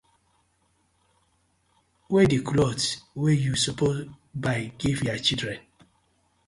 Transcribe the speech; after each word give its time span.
Wey 2.11 2.25
di 2.31 2.39
clothe 2.47 2.87
wey 3.21 3.37
yu 3.43 3.53
suppose 3.63 4.03
buy 4.43 4.59
giv 4.79 4.97
yah 5.05 5.17
children? 5.25 5.59